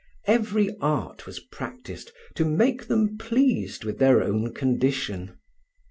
Every 0.25 0.75
art 0.81 1.27
was 1.27 1.39
practised 1.39 2.11
to 2.33 2.43
make 2.43 2.87
them 2.87 3.19
pleased 3.19 3.83
with 3.83 3.99
their 3.99 4.23
own 4.23 4.51
condition. 4.51 5.37